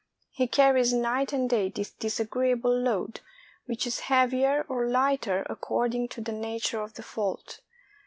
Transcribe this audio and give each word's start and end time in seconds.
He 0.31 0.47
carries 0.47 0.91
night 0.93 1.31
and 1.31 1.47
day 1.47 1.69
this 1.69 1.91
disagreeable 1.91 2.75
load, 2.75 3.19
which 3.67 3.85
is 3.85 3.99
heavier 4.09 4.65
or 4.67 4.87
Hghter 4.87 5.45
according 5.47 6.07
to 6.07 6.21
the 6.21 6.31
nature 6.31 6.81
of 6.81 6.95
the 6.95 7.03
fault. 7.03 7.59